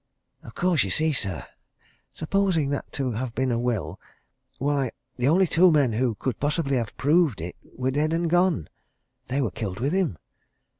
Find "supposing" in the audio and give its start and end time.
2.11-2.71